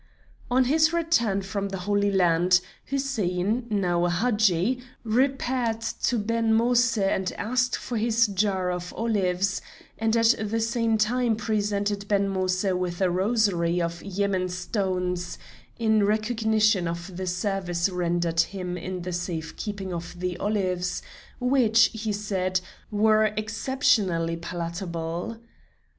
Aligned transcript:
On 0.49 0.63
his 0.63 0.91
return 0.91 1.43
from 1.43 1.69
the 1.69 1.77
Holy 1.85 2.09
Land, 2.09 2.59
Hussein, 2.85 3.67
now 3.69 4.05
a 4.05 4.09
Hadji, 4.09 4.81
repaired 5.03 5.81
to 5.81 6.17
Ben 6.17 6.53
Moïse 6.57 6.97
and 6.97 7.31
asked 7.33 7.75
for 7.77 7.97
his 7.97 8.25
jar 8.25 8.71
of 8.71 8.91
olives, 8.97 9.61
and 9.99 10.17
at 10.17 10.33
the 10.43 10.59
same 10.59 10.97
time 10.97 11.35
presented 11.35 12.07
Ben 12.07 12.33
Moïse 12.33 12.75
with 12.75 12.99
a 12.99 13.11
rosary 13.11 13.79
of 13.79 14.01
Yemen 14.01 14.49
stones, 14.49 15.37
in 15.77 16.03
recognition 16.03 16.87
of 16.87 17.15
the 17.15 17.27
service 17.27 17.87
rendered 17.87 18.39
him 18.39 18.77
in 18.77 19.03
the 19.03 19.13
safe 19.13 19.55
keeping 19.55 19.93
of 19.93 20.19
the 20.19 20.35
olives, 20.37 21.03
which, 21.39 21.91
he 21.93 22.11
said, 22.11 22.59
were 22.89 23.25
exceptionally 23.37 24.35
palatable. 24.35 25.37